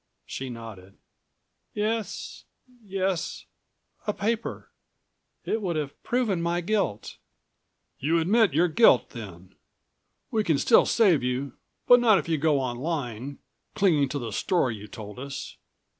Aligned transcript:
She 0.25 0.49
nodded. 0.49 0.97
"Yes... 1.75 2.45
yes... 2.83 3.45
a 4.07 4.13
paper. 4.13 4.71
It 5.45 5.61
would 5.61 5.75
have 5.75 6.01
proven 6.01 6.41
my 6.41 6.59
guilt." 6.61 7.17
"You 7.99 8.17
admit 8.17 8.51
your 8.55 8.67
guilt 8.67 9.11
then? 9.11 9.53
We 10.31 10.43
can 10.43 10.57
still 10.57 10.87
save 10.87 11.21
you, 11.21 11.53
but 11.85 11.99
not 11.99 12.17
if 12.17 12.27
you 12.27 12.39
go 12.39 12.59
on 12.59 12.77
lying, 12.77 13.37
clinging 13.75 14.09
to 14.09 14.17
the 14.17 14.31
story 14.31 14.75
you 14.75 14.87
told 14.87 15.19
us. 15.19 15.55